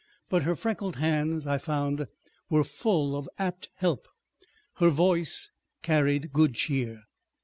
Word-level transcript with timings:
But 0.29 0.41
her 0.41 0.55
freckled 0.55 0.95
hands 0.95 1.45
I 1.45 1.59
found, 1.59 2.07
were 2.49 2.63
full 2.63 3.15
of 3.15 3.29
apt 3.37 3.69
help, 3.75 4.07
her 4.77 4.89
voice 4.89 5.51
carried 5.83 6.33
good 6.33 6.55
cheer. 6.55 7.03